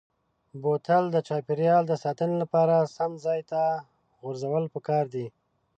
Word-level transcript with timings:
بوتل 0.61 1.03
د 1.11 1.17
چاپیریال 1.27 1.83
د 1.87 1.93
ساتنې 2.03 2.35
لپاره 2.43 2.75
سم 2.95 3.11
ځای 3.25 3.39
ته 3.51 3.61
غورځول 4.19 4.65
پکار 4.73 5.05
دي. 5.13 5.27